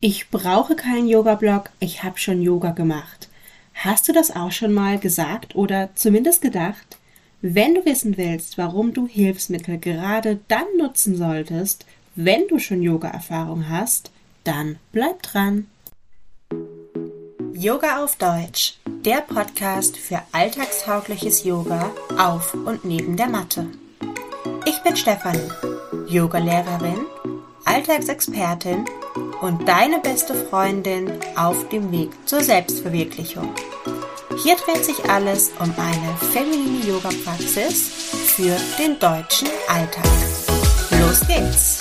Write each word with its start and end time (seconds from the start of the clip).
Ich 0.00 0.30
brauche 0.30 0.76
keinen 0.76 1.08
Yoga-Block, 1.08 1.70
ich 1.80 2.04
habe 2.04 2.20
schon 2.20 2.40
Yoga 2.40 2.70
gemacht. 2.70 3.28
Hast 3.74 4.06
du 4.06 4.12
das 4.12 4.30
auch 4.30 4.52
schon 4.52 4.72
mal 4.72 5.00
gesagt 5.00 5.56
oder 5.56 5.88
zumindest 5.96 6.40
gedacht? 6.40 6.98
Wenn 7.42 7.74
du 7.74 7.84
wissen 7.84 8.16
willst, 8.16 8.58
warum 8.58 8.94
du 8.94 9.08
Hilfsmittel 9.08 9.76
gerade 9.78 10.38
dann 10.46 10.66
nutzen 10.78 11.16
solltest, 11.16 11.84
wenn 12.14 12.46
du 12.46 12.60
schon 12.60 12.80
Yoga-Erfahrung 12.80 13.68
hast, 13.68 14.12
dann 14.44 14.76
bleib 14.92 15.20
dran. 15.24 15.66
Yoga 17.52 18.04
auf 18.04 18.14
Deutsch, 18.14 18.78
der 19.04 19.20
Podcast 19.22 19.96
für 19.96 20.22
alltagstaugliches 20.30 21.42
Yoga 21.42 21.90
auf 22.16 22.54
und 22.54 22.84
neben 22.84 23.16
der 23.16 23.28
Matte. 23.28 23.66
Ich 24.64 24.80
bin 24.84 24.96
Stefanie, 24.96 25.50
Yogalehrerin, 26.06 27.04
Alltagsexpertin 27.68 28.86
und 29.42 29.68
deine 29.68 30.00
beste 30.00 30.32
Freundin 30.32 31.10
auf 31.36 31.68
dem 31.68 31.92
Weg 31.92 32.08
zur 32.24 32.40
Selbstverwirklichung. 32.40 33.52
Hier 34.42 34.56
dreht 34.56 34.86
sich 34.86 35.04
alles 35.04 35.52
um 35.60 35.74
eine 35.76 36.16
feminine 36.32 36.82
Yoga-Praxis 36.86 37.90
für 38.34 38.56
den 38.82 38.98
deutschen 38.98 39.48
Alltag. 39.68 40.06
Los 40.98 41.20
geht's! 41.26 41.78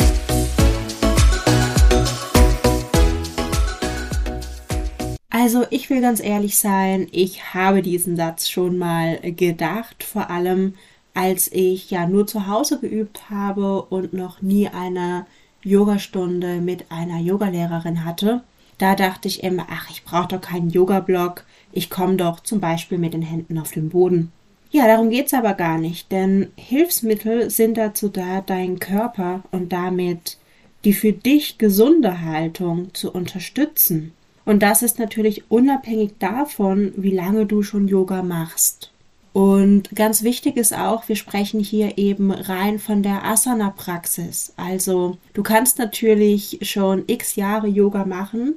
Also 5.30 5.66
ich 5.70 5.90
will 5.90 6.02
ganz 6.02 6.20
ehrlich 6.20 6.59
sein, 6.59 7.08
ich 7.14 7.54
habe 7.54 7.81
diesen 7.81 8.17
Satz 8.17 8.50
schon 8.50 8.78
mal 8.78 9.20
gedacht, 9.22 10.04
vor 10.04 10.30
allem 10.30 10.73
als 11.14 11.52
ich 11.52 11.90
ja 11.90 12.08
nur 12.08 12.28
zu 12.28 12.45
Hause 12.45 12.80
geübt 12.80 13.30
habe 13.30 13.81
und 13.84 14.14
noch 14.14 14.42
nie 14.42 14.67
eine 14.67 15.26
Yogastunde 15.68 16.62
mit 16.62 16.92
einer 16.92 17.20
Yogalehrerin 17.20 18.06
hatte. 18.06 18.42
Da 18.78 18.96
dachte 18.96 19.28
ich 19.28 19.44
immer, 19.44 19.68
ach, 19.70 19.90
ich 19.90 20.04
brauche 20.04 20.28
doch 20.28 20.42
keinen 20.42 20.70
Yoga-Block. 20.70 21.44
Ich 21.72 21.90
komme 21.90 22.16
doch 22.16 22.40
zum 22.40 22.59
Beispiel 22.59 22.98
mit 22.98 23.14
den 23.14 23.22
Händen 23.22 23.58
auf 23.58 23.72
den 23.72 23.90
Boden. 23.90 24.32
Ja, 24.70 24.88
darum 24.88 25.09
geht's 25.09 25.34
aber 25.34 25.54
gar 25.54 25.78
nicht, 25.78 26.12
denn 26.12 26.48
Hilfsmittel 26.56 27.50
sind 27.50 27.78
dazu 27.78 28.09
da, 28.09 28.42
deinen 28.42 28.80
Körper 28.80 29.44
und 29.52 29.72
damit 29.72 30.38
die 30.84 30.94
für 30.94 31.14
dich 31.14 31.58
gesunde 31.58 32.22
Haltung 32.22 32.94
zu 32.94 33.12
unterstützen. 33.12 34.14
Und 34.46 34.64
das 34.64 34.81
ist 34.81 35.00
natürlich 35.00 35.50
unabhängig 35.50 36.12
davon, 36.20 36.94
wie 36.96 37.12
lange 37.12 37.46
du 37.46 37.64
schon 37.64 37.88
Yoga 37.88 38.24
machst. 38.24 38.92
Und 39.33 39.95
ganz 39.95 40.23
wichtig 40.23 40.58
ist 40.58 40.73
auch, 40.73 41.08
wir 41.08 41.16
sprechen 41.16 41.59
hier 41.59 41.97
eben 41.97 42.31
rein 42.31 42.80
von 42.80 43.03
der 43.03 43.23
Asana-Praxis. 43.23 44.53
Also 44.58 45.17
du 45.34 45.44
kannst 45.44 45.78
natürlich 45.78 46.59
schon 46.64 47.03
x 47.08 47.36
Jahre 47.36 47.67
Yoga 47.67 48.06
machen 48.06 48.56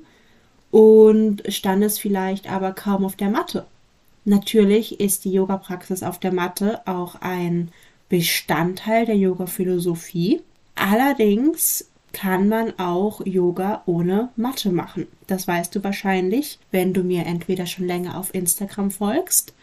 und 0.71 1.43
standest 1.49 2.01
vielleicht 2.01 2.51
aber 2.51 2.73
kaum 2.73 3.05
auf 3.05 3.17
der 3.17 3.29
Matte. 3.29 3.67
Natürlich 4.25 5.01
ist 5.01 5.25
die 5.25 5.33
Yoga-Praxis 5.33 6.03
auf 6.03 6.19
der 6.19 6.33
Matte 6.33 6.81
auch 6.87 7.17
ein 7.21 7.71
Bestandteil 8.09 9.07
der 9.07 9.17
Yoga-Philosophie. 9.17 10.41
Allerdings 10.75 11.87
kann 12.13 12.49
man 12.49 12.79
auch 12.79 13.25
Yoga 13.25 13.83
ohne 13.87 14.31
Matte 14.37 14.71
machen. 14.71 15.07
Das 15.27 15.47
weißt 15.47 15.75
du 15.75 15.85
wahrscheinlich, 15.85 16.59
wenn 16.71 16.93
du 16.93 17.03
mir 17.03 17.27
entweder 17.27 17.67
schon 17.67 17.87
länger 17.87 18.19
auf 18.19 18.35
Instagram 18.35 18.91
folgst 18.91 19.55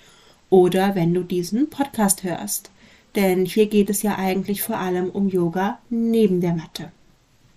oder 0.50 0.96
wenn 0.96 1.14
du 1.14 1.24
diesen 1.24 1.70
Podcast 1.70 2.24
hörst. 2.24 2.70
Denn 3.16 3.46
hier 3.46 3.68
geht 3.68 3.90
es 3.90 4.04
ja 4.04 4.18
eigentlich 4.18 4.62
vor 4.62 4.78
allem 4.78 5.10
um 5.10 5.30
Yoga 5.30 5.80
neben 5.90 6.42
der 6.42 6.54
Matte. 6.54 6.92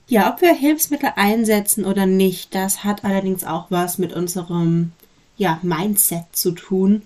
Ja, 0.08 0.32
ob 0.32 0.40
wir 0.40 0.54
Hilfsmittel 0.54 1.10
einsetzen 1.16 1.84
oder 1.84 2.06
nicht, 2.06 2.54
das 2.54 2.82
hat 2.82 3.04
allerdings 3.04 3.44
auch 3.44 3.66
was 3.70 3.98
mit 3.98 4.12
unserem 4.12 4.92
ja, 5.36 5.60
Mindset 5.62 6.24
zu 6.32 6.50
tun 6.52 7.02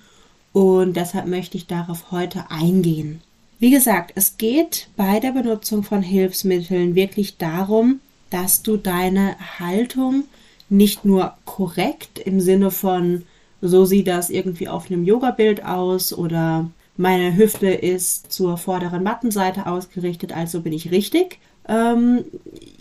und 0.54 0.96
deshalb 0.96 1.26
möchte 1.26 1.56
ich 1.56 1.66
darauf 1.66 2.10
heute 2.12 2.50
eingehen. 2.50 3.20
Wie 3.58 3.70
gesagt, 3.70 4.12
es 4.14 4.38
geht 4.38 4.88
bei 4.96 5.20
der 5.20 5.32
Benutzung 5.32 5.82
von 5.82 6.02
Hilfsmitteln 6.02 6.94
wirklich 6.94 7.36
darum, 7.36 8.00
dass 8.30 8.62
du 8.62 8.76
deine 8.76 9.36
Haltung 9.58 10.24
nicht 10.68 11.04
nur 11.04 11.34
korrekt 11.44 12.18
im 12.18 12.40
Sinne 12.40 12.70
von 12.70 13.24
so 13.68 13.84
sieht 13.84 14.08
das 14.08 14.30
irgendwie 14.30 14.68
auf 14.68 14.90
einem 14.90 15.04
Yoga-Bild 15.04 15.64
aus 15.64 16.12
oder 16.12 16.68
meine 16.96 17.36
Hüfte 17.36 17.68
ist 17.68 18.30
zur 18.30 18.56
vorderen 18.56 19.02
Mattenseite 19.02 19.66
ausgerichtet, 19.66 20.32
also 20.32 20.60
bin 20.60 20.72
ich 20.72 20.90
richtig. 20.90 21.38
Ähm, 21.68 22.24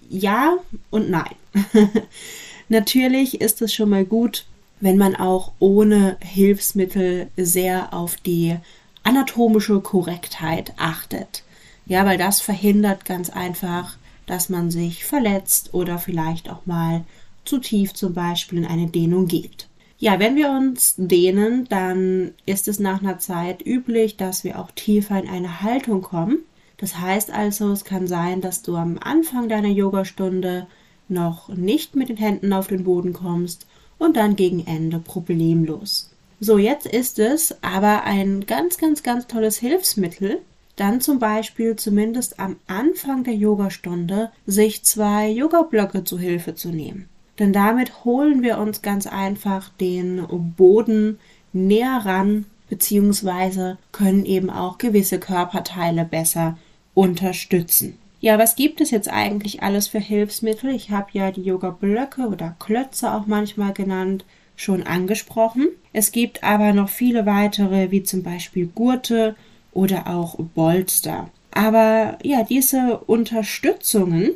ja 0.09 0.57
und 0.91 1.09
nein. 1.09 1.35
Natürlich 2.69 3.41
ist 3.41 3.61
es 3.61 3.73
schon 3.73 3.89
mal 3.89 4.05
gut, 4.05 4.45
wenn 4.79 4.97
man 4.97 5.15
auch 5.15 5.53
ohne 5.59 6.17
Hilfsmittel 6.21 7.27
sehr 7.37 7.93
auf 7.93 8.17
die 8.17 8.57
anatomische 9.03 9.79
Korrektheit 9.79 10.73
achtet. 10.77 11.43
Ja, 11.85 12.05
weil 12.05 12.17
das 12.17 12.41
verhindert 12.41 13.05
ganz 13.05 13.29
einfach, 13.29 13.97
dass 14.25 14.49
man 14.49 14.71
sich 14.71 15.05
verletzt 15.05 15.73
oder 15.73 15.97
vielleicht 15.97 16.49
auch 16.49 16.65
mal 16.65 17.03
zu 17.45 17.59
tief 17.59 17.93
zum 17.93 18.13
Beispiel 18.13 18.59
in 18.59 18.65
eine 18.65 18.87
Dehnung 18.87 19.27
geht. 19.27 19.67
Ja, 20.03 20.19
wenn 20.19 20.35
wir 20.35 20.49
uns 20.49 20.95
dehnen, 20.97 21.65
dann 21.69 22.31
ist 22.45 22.67
es 22.67 22.77
nach 22.77 23.01
einer 23.01 23.19
Zeit 23.19 23.65
üblich, 23.65 24.17
dass 24.17 24.43
wir 24.43 24.59
auch 24.59 24.69
tiefer 24.71 25.17
in 25.17 25.29
eine 25.29 25.61
Haltung 25.61 26.01
kommen. 26.01 26.39
Das 26.75 26.99
heißt 26.99 27.31
also, 27.31 27.71
es 27.71 27.85
kann 27.85 28.05
sein, 28.05 28.41
dass 28.41 28.63
du 28.63 28.75
am 28.75 28.97
Anfang 29.01 29.47
deiner 29.47 29.69
Yogastunde 29.69 30.67
noch 31.07 31.47
nicht 31.47 31.95
mit 31.95 32.09
den 32.09 32.17
Händen 32.17 32.51
auf 32.51 32.67
den 32.67 32.83
Boden 32.83 33.13
kommst 33.13 33.65
und 33.97 34.17
dann 34.17 34.35
gegen 34.35 34.67
Ende 34.67 34.99
problemlos. 34.99 36.11
So, 36.41 36.57
jetzt 36.57 36.85
ist 36.85 37.17
es 37.17 37.55
aber 37.63 38.03
ein 38.03 38.45
ganz, 38.45 38.77
ganz, 38.77 39.03
ganz 39.03 39.25
tolles 39.27 39.57
Hilfsmittel, 39.57 40.41
dann 40.75 40.99
zum 40.99 41.19
Beispiel 41.19 41.77
zumindest 41.77 42.41
am 42.41 42.57
Anfang 42.67 43.23
der 43.23 43.35
Yogastunde 43.35 44.31
sich 44.45 44.83
zwei 44.83 45.29
Yoga-Blöcke 45.29 46.03
zu 46.03 46.19
Hilfe 46.19 46.55
zu 46.55 46.71
nehmen. 46.71 47.07
Denn 47.39 47.53
damit 47.53 48.05
holen 48.05 48.43
wir 48.43 48.57
uns 48.59 48.81
ganz 48.81 49.07
einfach 49.07 49.69
den 49.69 50.25
Boden 50.55 51.19
näher 51.51 52.01
ran, 52.03 52.45
beziehungsweise 52.69 53.77
können 53.91 54.25
eben 54.25 54.49
auch 54.49 54.77
gewisse 54.77 55.19
Körperteile 55.19 56.05
besser 56.05 56.57
unterstützen. 56.93 57.97
Ja, 58.19 58.39
was 58.39 58.55
gibt 58.55 58.79
es 58.79 58.91
jetzt 58.91 59.09
eigentlich 59.09 59.63
alles 59.63 59.87
für 59.87 59.99
Hilfsmittel? 59.99 60.73
Ich 60.73 60.91
habe 60.91 61.07
ja 61.11 61.31
die 61.31 61.43
Yoga-Blöcke 61.43 62.27
oder 62.27 62.55
Klötze 62.59 63.13
auch 63.13 63.25
manchmal 63.25 63.73
genannt 63.73 64.23
schon 64.55 64.83
angesprochen. 64.83 65.67
Es 65.91 66.11
gibt 66.11 66.43
aber 66.43 66.73
noch 66.73 66.89
viele 66.89 67.25
weitere, 67.25 67.91
wie 67.91 68.03
zum 68.03 68.23
Beispiel 68.23 68.67
Gurte 68.67 69.35
oder 69.73 70.07
auch 70.07 70.35
Bolster. 70.55 71.29
Aber 71.51 72.17
ja, 72.23 72.43
diese 72.43 72.99
Unterstützungen 73.05 74.31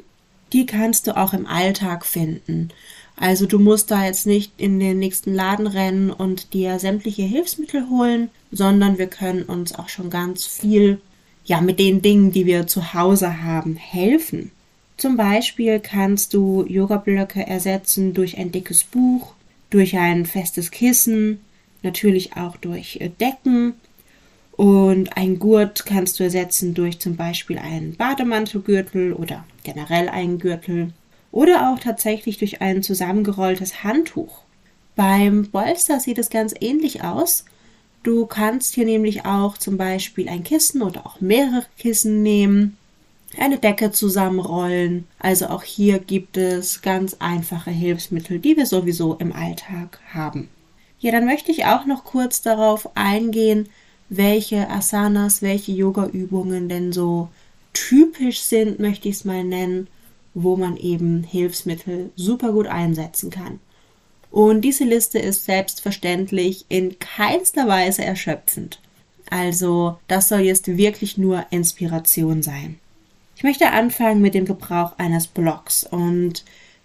die 0.54 0.66
kannst 0.66 1.08
du 1.08 1.18
auch 1.18 1.34
im 1.34 1.46
Alltag 1.46 2.06
finden. 2.06 2.70
Also 3.16 3.48
du 3.48 3.58
musst 3.58 3.90
da 3.90 4.06
jetzt 4.06 4.28
nicht 4.28 4.54
in 4.58 4.80
den 4.80 5.00
nächsten 5.00 5.34
Laden 5.34 5.68
rennen 5.68 6.12
und 6.12 6.54
dir 6.54 6.78
sämtliche 6.78 7.24
Hilfsmittel 7.24 7.90
holen, 7.90 8.30
sondern 8.52 8.98
wir 8.98 9.08
können 9.08 9.44
uns 9.44 9.74
auch 9.74 9.90
schon 9.90 10.10
ganz 10.10 10.46
viel, 10.46 11.02
ja, 11.44 11.62
mit 11.62 11.80
den 11.80 12.02
Dingen, 12.02 12.32
die 12.32 12.46
wir 12.46 12.68
zu 12.68 12.94
Hause 12.94 13.42
haben, 13.44 13.76
helfen. 13.76 14.52
Zum 14.98 15.18
Beispiel 15.18 15.80
kannst 15.80 16.34
du 16.34 16.64
Yoga-Blöcke 16.68 17.46
ersetzen 17.46 18.14
durch 18.14 18.38
ein 18.38 18.52
dickes 18.52 18.84
Buch, 18.84 19.34
durch 19.70 19.98
ein 19.98 20.26
festes 20.26 20.72
Kissen, 20.72 21.40
natürlich 21.82 22.36
auch 22.36 22.58
durch 22.58 23.00
Decken 23.20 23.74
und 24.58 25.16
ein 25.16 25.38
Gurt 25.38 25.86
kannst 25.86 26.20
du 26.20 26.24
ersetzen 26.24 26.74
durch 26.74 27.00
zum 27.00 27.16
Beispiel 27.16 27.60
einen 27.60 27.96
Bademantelgürtel 27.96 29.14
oder 29.14 29.46
generell 29.68 30.08
einen 30.08 30.40
Gürtel 30.40 30.94
oder 31.32 31.70
auch 31.70 31.80
tatsächlich 31.80 32.38
durch 32.38 32.62
ein 32.62 32.84
zusammengerolltes 32.84 33.84
Handtuch. 33.84 34.40
Beim 34.96 35.50
Bolster 35.52 36.00
sieht 36.00 36.18
es 36.18 36.30
ganz 36.30 36.56
ähnlich 36.60 37.04
aus. 37.04 37.44
Du 38.02 38.26
kannst 38.26 38.76
hier 38.76 38.86
nämlich 38.86 39.26
auch 39.26 39.58
zum 39.58 39.78
Beispiel 39.78 40.30
ein 40.30 40.44
Kissen 40.44 40.82
oder 40.82 41.06
auch 41.06 41.20
mehrere 41.20 41.66
Kissen 41.78 42.24
nehmen, 42.24 42.78
eine 43.38 43.58
Decke 43.58 43.92
zusammenrollen. 43.92 45.06
Also 45.20 45.48
auch 45.48 45.64
hier 45.64 46.00
gibt 46.00 46.38
es 46.38 46.82
ganz 46.82 47.18
einfache 47.20 47.72
Hilfsmittel, 47.72 48.40
die 48.40 48.56
wir 48.56 48.66
sowieso 48.66 49.16
im 49.16 49.34
Alltag 49.34 50.00
haben. 50.14 50.48
Ja, 51.00 51.12
dann 51.12 51.26
möchte 51.26 51.52
ich 51.52 51.66
auch 51.66 51.86
noch 51.86 52.06
kurz 52.06 52.42
darauf 52.42 52.90
eingehen, 52.96 53.68
welche 54.10 54.70
Asanas, 54.70 55.42
welche 55.42 55.74
Yoga-Übungen 55.74 56.70
denn 56.70 56.94
so 56.94 57.28
typisch 57.78 58.42
sind, 58.42 58.80
möchte 58.80 59.08
ich 59.08 59.16
es 59.16 59.26
mal 59.26 59.44
nennen, 59.44 59.88
wo 60.34 60.56
man 60.56 60.78
eben 60.78 61.24
Hilfsmittel 61.24 62.12
super 62.16 62.52
gut 62.52 62.68
einsetzen 62.68 63.30
kann. 63.30 63.60
Und 64.32 64.62
diese 64.62 64.84
Liste 64.84 65.20
ist 65.20 65.46
selbstverständlich 65.46 66.66
in 66.70 67.00
keinster 67.00 67.68
Weise 67.68 68.04
erschöpfend. 68.04 68.80
Also 69.30 69.98
das 70.08 70.30
soll 70.30 70.42
jetzt 70.42 70.68
wirklich 70.68 71.18
nur 71.18 71.46
Inspiration 71.50 72.42
sein. 72.42 72.80
Ich 73.36 73.44
möchte 73.44 73.72
anfangen 73.72 74.22
mit 74.22 74.34
dem 74.34 74.46
Gebrauch 74.46 74.98
eines 74.98 75.28
Blocks 75.28 75.84
und 75.84 76.44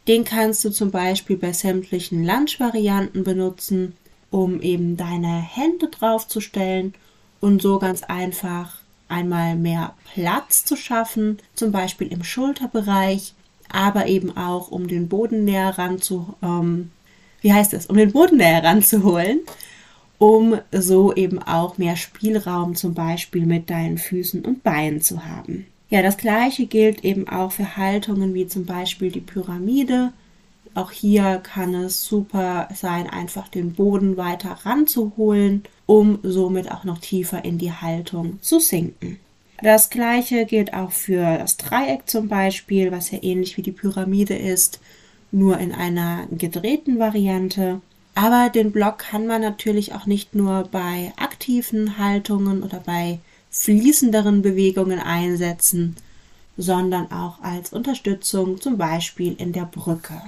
Den 0.09 0.25
kannst 0.25 0.65
du 0.65 0.71
zum 0.71 0.91
Beispiel 0.91 1.37
bei 1.37 1.53
sämtlichen 1.53 2.25
Lunch-Varianten 2.25 3.23
benutzen, 3.23 3.95
um 4.31 4.61
eben 4.61 4.97
deine 4.97 5.41
Hände 5.41 5.89
draufzustellen 5.89 6.95
und 7.41 7.63
so 7.63 7.79
ganz 7.79 8.03
einfach 8.03 8.82
einmal 9.13 9.57
mehr 9.57 9.95
Platz 10.13 10.65
zu 10.65 10.77
schaffen, 10.77 11.39
zum 11.55 11.71
Beispiel 11.71 12.09
im 12.09 12.25
Schulterbereich, 12.25 13.35
aber 13.71 14.07
eben 14.07 14.37
auch 14.37 14.71
um 14.71 14.89
den 14.89 15.09
Boden 15.09 15.45
näher 15.45 15.79
ranzu, 15.79 16.35
ähm, 16.43 16.91
wie 17.41 17.53
heißt 17.53 17.75
es, 17.75 17.87
um 17.87 17.97
den 17.97 18.13
Boden 18.13 18.39
näher 18.39 18.65
ranzuholen, 18.65 19.41
um 20.19 20.59
so 20.73 21.15
eben 21.15 21.41
auch 21.43 21.79
mehr 21.79 21.97
Spielraum 21.97 22.75
zum 22.75 22.95
Beispiel 22.95 23.47
mit 23.47 23.71
deinen 23.71 23.99
Füßen 23.99 24.45
und 24.45 24.63
Beinen 24.63 25.01
zu 25.01 25.25
haben. 25.25 25.67
Ja, 25.91 26.01
das 26.01 26.17
gleiche 26.17 26.67
gilt 26.67 27.05
eben 27.05 27.29
auch 27.29 27.53
für 27.53 27.77
Haltungen 27.77 28.33
wie 28.33 28.47
zum 28.47 28.65
Beispiel 28.65 29.11
die 29.11 29.21
Pyramide. 29.21 30.13
Auch 30.75 30.91
hier 30.91 31.41
kann 31.43 31.75
es 31.75 32.05
super 32.05 32.69
sein, 32.75 33.09
einfach 33.09 33.49
den 33.49 33.75
Boden 33.75 34.17
weiter 34.17 34.59
ranzuholen, 34.65 35.65
um 35.87 36.19
somit 36.23 36.71
auch 36.71 36.85
noch 36.85 36.99
tiefer 36.99 37.45
in 37.45 37.59
die 37.59 37.73
Haltung 37.73 38.39
zu 38.41 38.59
sinken. 38.59 39.19
Das 39.63 39.91
gleiche 39.91 40.47
gilt 40.47 40.75
auch 40.75 40.91
für 40.91 41.39
das 41.39 41.57
Dreieck 41.57 42.09
zum 42.09 42.29
Beispiel, 42.29 42.91
was 42.91 43.11
ja 43.11 43.19
ähnlich 43.23 43.57
wie 43.57 43.63
die 43.63 43.71
Pyramide 43.71 44.35
ist, 44.35 44.81
nur 45.31 45.59
in 45.59 45.73
einer 45.73 46.27
gedrehten 46.31 46.99
Variante. 46.99 47.81
Aber 48.15 48.51
den 48.51 48.73
Block 48.73 48.99
kann 48.99 49.27
man 49.27 49.41
natürlich 49.41 49.95
auch 49.95 50.07
nicht 50.07 50.35
nur 50.35 50.69
bei 50.71 51.13
aktiven 51.17 51.99
Haltungen 51.99 52.63
oder 52.63 52.81
bei 52.85 53.21
fließenderen 53.51 54.43
Bewegungen 54.43 54.99
einsetzen, 54.99 55.97
sondern 56.57 57.13
auch 57.13 57.41
als 57.43 57.73
Unterstützung, 57.73 58.61
zum 58.61 58.79
Beispiel 58.79 59.35
in 59.39 59.53
der 59.53 59.65
Brücke. 59.65 60.21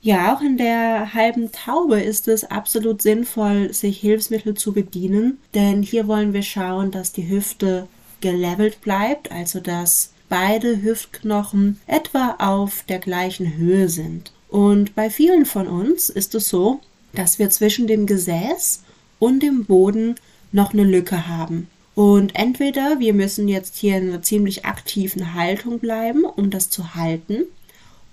Ja, 0.00 0.34
auch 0.34 0.40
in 0.40 0.56
der 0.56 1.12
halben 1.12 1.50
Taube 1.50 2.00
ist 2.00 2.28
es 2.28 2.44
absolut 2.44 3.02
sinnvoll, 3.02 3.72
sich 3.72 3.98
Hilfsmittel 3.98 4.54
zu 4.54 4.72
bedienen, 4.72 5.38
denn 5.54 5.82
hier 5.82 6.06
wollen 6.06 6.32
wir 6.32 6.42
schauen, 6.42 6.92
dass 6.92 7.12
die 7.12 7.28
Hüfte 7.28 7.88
gelevelt 8.20 8.80
bleibt, 8.80 9.32
also 9.32 9.58
dass 9.58 10.12
beide 10.28 10.82
Hüftknochen 10.82 11.80
etwa 11.86 12.36
auf 12.38 12.84
der 12.88 13.00
gleichen 13.00 13.56
Höhe 13.56 13.88
sind. 13.88 14.32
Und 14.48 14.94
bei 14.94 15.10
vielen 15.10 15.46
von 15.46 15.66
uns 15.66 16.10
ist 16.10 16.34
es 16.34 16.48
so, 16.48 16.80
dass 17.12 17.38
wir 17.38 17.50
zwischen 17.50 17.86
dem 17.86 18.06
Gesäß 18.06 18.82
und 19.18 19.42
dem 19.42 19.64
Boden 19.64 20.14
noch 20.52 20.72
eine 20.72 20.84
Lücke 20.84 21.26
haben. 21.26 21.68
Und 21.94 22.36
entweder 22.36 23.00
wir 23.00 23.12
müssen 23.12 23.48
jetzt 23.48 23.76
hier 23.76 23.96
in 23.96 24.08
einer 24.08 24.22
ziemlich 24.22 24.64
aktiven 24.64 25.34
Haltung 25.34 25.80
bleiben, 25.80 26.24
um 26.24 26.50
das 26.50 26.70
zu 26.70 26.94
halten, 26.94 27.44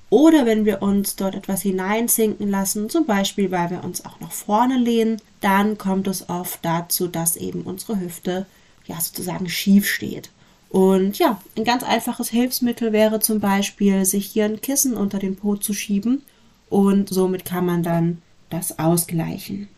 oder 0.10 0.46
wenn 0.46 0.66
wir 0.66 0.82
uns 0.82 1.16
dort 1.16 1.36
etwas 1.36 1.62
hineinsinken 1.62 2.50
lassen, 2.50 2.90
zum 2.90 3.06
Beispiel 3.06 3.52
weil 3.52 3.72
wir 3.72 3.84
uns 3.84 4.06
auch 4.06 4.20
nach 4.20 4.32
vorne 4.32 4.78
lehnen, 4.78 5.22
dann 5.42 5.78
kommt 5.78 6.08
es 6.08 6.30
oft 6.30 6.60
dazu, 6.64 7.08
dass 7.08 7.36
eben 7.36 7.62
unsere 7.62 8.00
Hüfte 8.00 8.46
ja 8.86 9.00
sozusagen 9.00 9.50
schief 9.50 9.90
steht. 9.90 10.30
Und 10.70 11.18
ja, 11.20 11.42
ein 11.58 11.64
ganz 11.64 11.84
einfaches 11.84 12.30
Hilfsmittel 12.30 12.92
wäre 12.92 13.20
zum 13.20 13.40
Beispiel, 13.40 14.06
sich 14.06 14.28
hier 14.28 14.46
ein 14.46 14.62
Kissen 14.62 14.96
unter 14.96 15.20
den 15.20 15.36
Po 15.36 15.56
zu 15.56 15.74
schieben 15.74 16.22
und 16.70 17.10
somit 17.10 17.46
kann 17.46 17.66
man 17.66 17.82
dann 17.82 18.22
das 18.50 18.78
ausgleichen. 18.78 19.70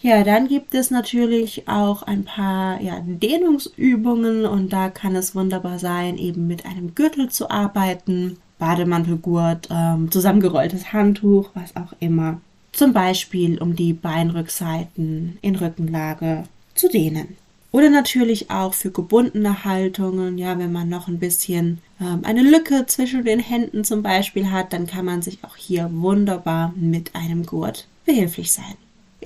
Ja, 0.00 0.24
dann 0.24 0.48
gibt 0.48 0.74
es 0.74 0.90
natürlich 0.90 1.68
auch 1.68 2.02
ein 2.02 2.24
paar 2.24 2.80
ja, 2.80 3.00
Dehnungsübungen 3.04 4.44
und 4.44 4.72
da 4.72 4.90
kann 4.90 5.16
es 5.16 5.34
wunderbar 5.34 5.78
sein, 5.78 6.18
eben 6.18 6.46
mit 6.46 6.66
einem 6.66 6.94
Gürtel 6.94 7.30
zu 7.30 7.50
arbeiten, 7.50 8.38
Bademantelgurt, 8.58 9.68
ähm, 9.70 10.10
zusammengerolltes 10.10 10.92
Handtuch, 10.92 11.50
was 11.54 11.76
auch 11.76 11.92
immer. 12.00 12.40
Zum 12.72 12.92
Beispiel, 12.92 13.58
um 13.58 13.76
die 13.76 13.92
Beinrückseiten 13.92 15.38
in 15.42 15.56
Rückenlage 15.56 16.44
zu 16.74 16.88
dehnen. 16.88 17.36
Oder 17.72 17.90
natürlich 17.90 18.50
auch 18.50 18.72
für 18.72 18.90
gebundene 18.90 19.64
Haltungen, 19.64 20.38
ja, 20.38 20.58
wenn 20.58 20.72
man 20.72 20.88
noch 20.88 21.08
ein 21.08 21.18
bisschen 21.18 21.78
ähm, 22.00 22.20
eine 22.22 22.42
Lücke 22.42 22.86
zwischen 22.86 23.24
den 23.24 23.40
Händen 23.40 23.84
zum 23.84 24.02
Beispiel 24.02 24.50
hat, 24.50 24.72
dann 24.72 24.86
kann 24.86 25.04
man 25.04 25.20
sich 25.20 25.40
auch 25.42 25.56
hier 25.56 25.90
wunderbar 25.92 26.72
mit 26.76 27.14
einem 27.14 27.44
Gurt 27.44 27.86
behilflich 28.06 28.52
sein. 28.52 28.76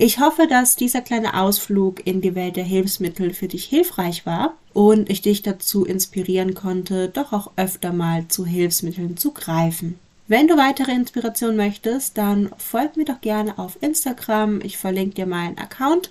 Ich 0.03 0.19
hoffe, 0.19 0.47
dass 0.47 0.75
dieser 0.75 1.01
kleine 1.01 1.39
Ausflug 1.39 2.07
in 2.07 2.21
die 2.21 2.33
Welt 2.33 2.55
der 2.55 2.63
Hilfsmittel 2.63 3.35
für 3.35 3.47
dich 3.47 3.65
hilfreich 3.65 4.25
war 4.25 4.55
und 4.73 5.11
ich 5.11 5.21
dich 5.21 5.43
dazu 5.43 5.85
inspirieren 5.85 6.55
konnte, 6.55 7.07
doch 7.07 7.33
auch 7.33 7.51
öfter 7.55 7.93
mal 7.93 8.27
zu 8.27 8.43
Hilfsmitteln 8.43 9.15
zu 9.15 9.29
greifen. 9.29 9.99
Wenn 10.27 10.47
du 10.47 10.57
weitere 10.57 10.91
Inspiration 10.91 11.55
möchtest, 11.55 12.17
dann 12.17 12.49
folg 12.57 12.97
mir 12.97 13.05
doch 13.05 13.21
gerne 13.21 13.59
auf 13.59 13.77
Instagram. 13.81 14.61
Ich 14.63 14.79
verlinke 14.79 15.13
dir 15.13 15.27
meinen 15.27 15.59
Account 15.59 16.09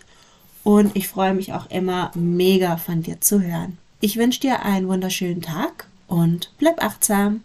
und 0.62 0.94
ich 0.94 1.08
freue 1.08 1.34
mich 1.34 1.52
auch 1.52 1.68
immer 1.68 2.12
mega 2.14 2.76
von 2.76 3.02
dir 3.02 3.20
zu 3.20 3.42
hören. 3.42 3.76
Ich 4.00 4.16
wünsche 4.16 4.38
dir 4.38 4.64
einen 4.64 4.86
wunderschönen 4.86 5.42
Tag 5.42 5.88
und 6.06 6.52
bleib 6.58 6.80
achtsam. 6.80 7.38